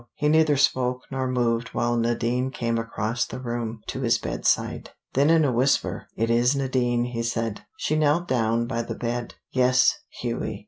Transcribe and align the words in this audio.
He 0.15 0.29
neither 0.29 0.57
spoke 0.57 1.01
nor 1.11 1.27
moved 1.27 1.75
while 1.75 1.95
Nadine 1.95 2.49
came 2.49 2.79
across 2.79 3.23
the 3.23 3.39
room 3.39 3.81
to 3.85 4.01
his 4.01 4.17
bedside. 4.17 4.89
Then 5.13 5.29
in 5.29 5.45
a 5.45 5.51
whisper: 5.51 6.07
"It 6.15 6.31
is 6.31 6.55
Nadine," 6.55 7.03
he 7.05 7.21
said. 7.21 7.65
She 7.77 7.95
knelt 7.95 8.27
down 8.27 8.65
by 8.65 8.81
the 8.81 8.95
bed. 8.95 9.35
"Yes, 9.51 9.93
Hughie. 10.19 10.59